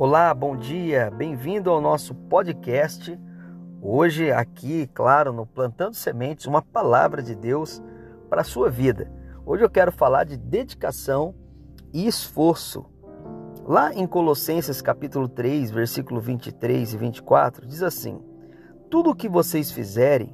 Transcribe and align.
Olá, 0.00 0.32
bom 0.32 0.56
dia, 0.56 1.10
bem-vindo 1.10 1.68
ao 1.68 1.80
nosso 1.80 2.14
podcast. 2.14 3.18
Hoje, 3.82 4.30
aqui, 4.30 4.86
claro, 4.94 5.32
no 5.32 5.44
Plantando 5.44 5.96
Sementes, 5.96 6.46
uma 6.46 6.62
palavra 6.62 7.20
de 7.20 7.34
Deus 7.34 7.82
para 8.30 8.42
a 8.42 8.44
sua 8.44 8.70
vida. 8.70 9.12
Hoje 9.44 9.64
eu 9.64 9.68
quero 9.68 9.90
falar 9.90 10.22
de 10.22 10.36
dedicação 10.36 11.34
e 11.92 12.06
esforço. 12.06 12.86
Lá 13.66 13.92
em 13.92 14.06
Colossenses 14.06 14.80
capítulo 14.80 15.28
3, 15.28 15.72
versículo 15.72 16.20
23 16.20 16.94
e 16.94 16.96
24, 16.96 17.66
diz 17.66 17.82
assim: 17.82 18.22
Tudo 18.88 19.10
o 19.10 19.16
que 19.16 19.28
vocês 19.28 19.72
fizerem, 19.72 20.32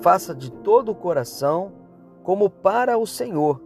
faça 0.00 0.34
de 0.34 0.50
todo 0.50 0.92
o 0.92 0.94
coração, 0.94 1.72
como 2.22 2.48
para 2.48 2.96
o 2.96 3.06
Senhor, 3.06 3.62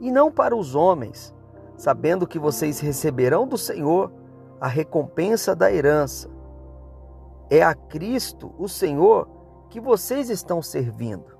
e 0.00 0.12
não 0.12 0.30
para 0.30 0.54
os 0.54 0.76
homens, 0.76 1.34
sabendo 1.76 2.24
que 2.24 2.38
vocês 2.38 2.78
receberão 2.78 3.48
do 3.48 3.58
Senhor 3.58 4.24
a 4.60 4.68
recompensa 4.68 5.54
da 5.54 5.72
herança. 5.72 6.28
É 7.48 7.62
a 7.62 7.74
Cristo, 7.74 8.54
o 8.58 8.68
Senhor, 8.68 9.28
que 9.70 9.80
vocês 9.80 10.30
estão 10.30 10.60
servindo. 10.62 11.36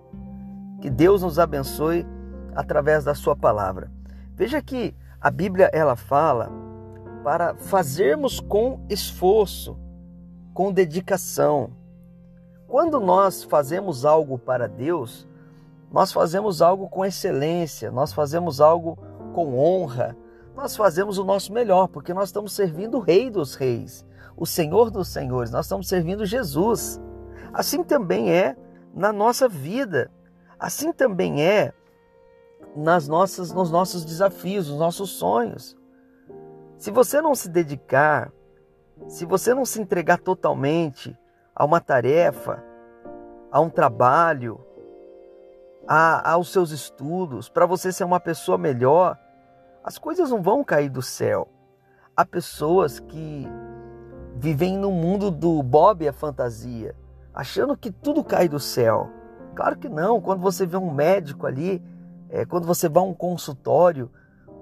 Que 0.80 0.90
Deus 0.90 1.22
nos 1.22 1.38
abençoe 1.38 2.06
através 2.54 3.04
da 3.04 3.14
sua 3.14 3.34
palavra. 3.34 3.90
Veja 4.34 4.60
que 4.62 4.94
a 5.20 5.30
Bíblia 5.30 5.70
ela 5.72 5.96
fala 5.96 6.50
para 7.24 7.56
fazermos 7.56 8.38
com 8.38 8.84
esforço, 8.88 9.76
com 10.54 10.72
dedicação. 10.72 11.70
Quando 12.68 13.00
nós 13.00 13.42
fazemos 13.42 14.04
algo 14.04 14.38
para 14.38 14.68
Deus, 14.68 15.26
nós 15.90 16.12
fazemos 16.12 16.60
algo 16.60 16.88
com 16.88 17.04
excelência, 17.04 17.90
nós 17.90 18.12
fazemos 18.12 18.60
algo 18.60 18.98
com 19.32 19.58
honra, 19.58 20.16
nós 20.56 20.74
fazemos 20.74 21.18
o 21.18 21.24
nosso 21.24 21.52
melhor, 21.52 21.86
porque 21.86 22.14
nós 22.14 22.30
estamos 22.30 22.52
servindo 22.52 22.96
o 22.96 23.00
Rei 23.00 23.28
dos 23.28 23.54
Reis, 23.54 24.06
o 24.34 24.46
Senhor 24.46 24.90
dos 24.90 25.08
Senhores, 25.08 25.50
nós 25.50 25.66
estamos 25.66 25.86
servindo 25.86 26.24
Jesus. 26.24 27.00
Assim 27.52 27.84
também 27.84 28.32
é 28.32 28.56
na 28.94 29.12
nossa 29.12 29.48
vida, 29.48 30.10
assim 30.58 30.92
também 30.92 31.42
é 31.42 31.74
nas 32.74 33.06
nossas, 33.06 33.52
nos 33.52 33.70
nossos 33.70 34.04
desafios, 34.04 34.68
nos 34.70 34.78
nossos 34.78 35.10
sonhos. 35.10 35.76
Se 36.78 36.90
você 36.90 37.20
não 37.20 37.34
se 37.34 37.50
dedicar, 37.50 38.32
se 39.08 39.26
você 39.26 39.54
não 39.54 39.64
se 39.64 39.80
entregar 39.80 40.18
totalmente 40.18 41.16
a 41.54 41.64
uma 41.64 41.80
tarefa, 41.80 42.62
a 43.50 43.60
um 43.60 43.68
trabalho, 43.68 44.60
a, 45.86 46.32
aos 46.32 46.50
seus 46.50 46.70
estudos, 46.70 47.48
para 47.48 47.66
você 47.66 47.92
ser 47.92 48.04
uma 48.04 48.20
pessoa 48.20 48.58
melhor, 48.58 49.18
as 49.86 49.98
coisas 49.98 50.30
não 50.30 50.42
vão 50.42 50.64
cair 50.64 50.90
do 50.90 51.00
céu. 51.00 51.46
Há 52.16 52.24
pessoas 52.24 52.98
que 52.98 53.46
vivem 54.34 54.76
no 54.76 54.90
mundo 54.90 55.30
do 55.30 55.62
Bob 55.62 56.04
e 56.04 56.08
a 56.08 56.12
fantasia, 56.12 56.96
achando 57.32 57.76
que 57.76 57.92
tudo 57.92 58.24
cai 58.24 58.48
do 58.48 58.58
céu. 58.58 59.08
Claro 59.54 59.78
que 59.78 59.88
não. 59.88 60.20
Quando 60.20 60.40
você 60.40 60.66
vê 60.66 60.76
um 60.76 60.92
médico 60.92 61.46
ali, 61.46 61.80
é, 62.28 62.44
quando 62.44 62.66
você 62.66 62.88
vai 62.88 63.00
a 63.00 63.06
um 63.06 63.14
consultório, 63.14 64.10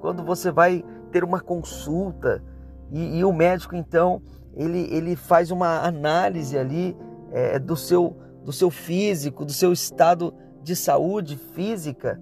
quando 0.02 0.22
você 0.22 0.50
vai 0.50 0.84
ter 1.10 1.24
uma 1.24 1.40
consulta 1.40 2.44
e, 2.92 3.16
e 3.16 3.24
o 3.24 3.32
médico 3.32 3.74
então 3.74 4.20
ele, 4.52 4.94
ele 4.94 5.16
faz 5.16 5.50
uma 5.50 5.86
análise 5.86 6.58
ali 6.58 6.94
é, 7.32 7.58
do, 7.58 7.76
seu, 7.76 8.14
do 8.44 8.52
seu 8.52 8.70
físico, 8.70 9.42
do 9.42 9.52
seu 9.52 9.72
estado 9.72 10.34
de 10.62 10.76
saúde 10.76 11.38
física 11.38 12.20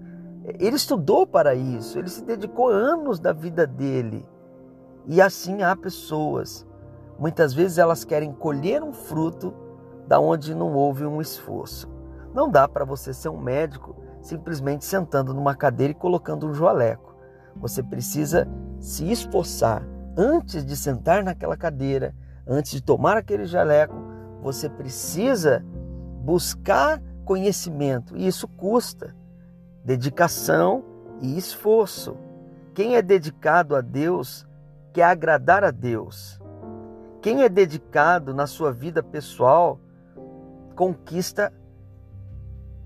ele 0.59 0.75
estudou 0.75 1.25
para 1.25 1.55
isso, 1.55 1.97
ele 1.97 2.09
se 2.09 2.23
dedicou 2.23 2.67
anos 2.67 3.19
da 3.19 3.31
vida 3.31 3.65
dele. 3.65 4.25
E 5.05 5.21
assim 5.21 5.61
há 5.63 5.75
pessoas, 5.75 6.65
muitas 7.17 7.53
vezes 7.53 7.77
elas 7.77 8.03
querem 8.03 8.33
colher 8.33 8.83
um 8.83 8.93
fruto 8.93 9.53
da 10.07 10.19
onde 10.19 10.53
não 10.53 10.73
houve 10.73 11.05
um 11.05 11.21
esforço. 11.21 11.89
Não 12.33 12.49
dá 12.49 12.67
para 12.67 12.85
você 12.85 13.13
ser 13.13 13.29
um 13.29 13.39
médico 13.39 13.95
simplesmente 14.21 14.85
sentando 14.85 15.33
numa 15.33 15.55
cadeira 15.55 15.91
e 15.91 15.95
colocando 15.95 16.47
um 16.47 16.53
joaleco. 16.53 17.15
Você 17.55 17.83
precisa 17.83 18.47
se 18.79 19.09
esforçar 19.11 19.85
antes 20.17 20.65
de 20.65 20.75
sentar 20.75 21.23
naquela 21.23 21.57
cadeira, 21.57 22.15
antes 22.47 22.71
de 22.71 22.81
tomar 22.81 23.17
aquele 23.17 23.45
jaleco, 23.45 23.95
você 24.41 24.69
precisa 24.69 25.63
buscar 26.23 27.01
conhecimento 27.25 28.15
e 28.17 28.27
isso 28.27 28.47
custa 28.47 29.15
dedicação 29.83 30.83
e 31.21 31.37
esforço. 31.37 32.17
Quem 32.73 32.95
é 32.95 33.01
dedicado 33.01 33.75
a 33.75 33.81
Deus 33.81 34.47
quer 34.93 35.03
agradar 35.03 35.63
a 35.63 35.71
Deus. 35.71 36.39
Quem 37.21 37.43
é 37.43 37.49
dedicado 37.49 38.33
na 38.33 38.47
sua 38.47 38.71
vida 38.71 39.03
pessoal 39.03 39.79
conquista 40.75 41.53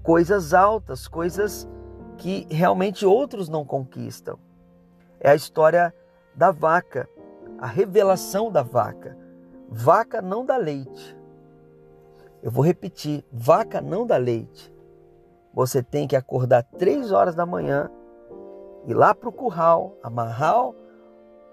coisas 0.03 0.53
altas, 0.53 1.07
coisas 1.07 1.67
que 2.17 2.47
realmente 2.49 3.05
outros 3.05 3.47
não 3.47 3.63
conquistam. 3.63 4.37
É 5.19 5.29
a 5.29 5.35
história 5.35 5.93
da 6.35 6.51
vaca, 6.51 7.09
a 7.57 7.67
revelação 7.67 8.51
da 8.51 8.63
vaca. 8.63 9.17
Vaca 9.69 10.21
não 10.21 10.45
dá 10.45 10.57
leite. 10.57 11.17
Eu 12.41 12.51
vou 12.51 12.63
repetir: 12.63 13.25
vaca 13.31 13.81
não 13.81 14.05
dá 14.05 14.17
leite 14.17 14.76
você 15.57 15.81
tem 15.81 16.07
que 16.07 16.15
acordar 16.15 16.61
três 16.61 17.11
horas 17.11 17.33
da 17.33 17.43
manhã, 17.43 17.89
ir 18.85 18.93
lá 18.93 19.15
para 19.15 19.27
o 19.27 19.31
curral, 19.31 19.97
amarrar 20.03 20.69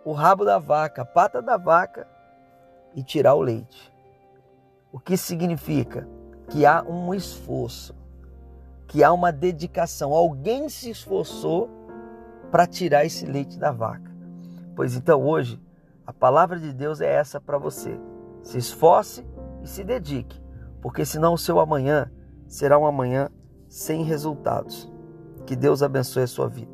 o 0.05 0.13
rabo 0.13 0.45
da 0.45 0.59
vaca, 0.59 1.01
a 1.01 1.07
pata 1.07 1.41
da 1.41 1.57
vaca 1.57 2.07
e 2.95 3.03
tirar 3.03 3.35
o 3.35 3.41
leite. 3.41 3.91
O 4.93 5.01
que 5.01 5.17
significa? 5.17 6.07
Que 6.51 6.67
há 6.67 6.83
um 6.83 7.15
esforço, 7.15 7.95
que 8.87 9.03
há 9.03 9.11
uma 9.11 9.33
dedicação. 9.33 10.13
Alguém 10.13 10.69
se 10.69 10.91
esforçou 10.91 11.71
para 12.51 12.67
tirar 12.67 13.07
esse 13.07 13.25
leite 13.25 13.59
da 13.59 13.73
vaca. 13.73 14.15
Pois 14.77 14.95
então 14.95 15.25
hoje 15.25 15.59
a 16.07 16.13
palavra 16.13 16.61
de 16.61 16.75
Deus 16.75 17.01
é 17.01 17.11
essa 17.11 17.41
para 17.41 17.57
você. 17.57 17.99
Se 18.43 18.59
esforce 18.59 19.27
e 19.63 19.67
se 19.67 19.83
dedique, 19.83 20.39
porque 20.83 21.07
senão 21.07 21.33
o 21.33 21.39
seu 21.39 21.59
amanhã 21.59 22.13
será 22.47 22.79
um 22.79 22.85
amanhã 22.85 23.31
sem 23.75 24.05
resultados. 24.05 24.89
Que 25.45 25.57
Deus 25.57 25.83
abençoe 25.83 26.23
a 26.23 26.29
sua 26.29 26.47
vida. 26.47 26.73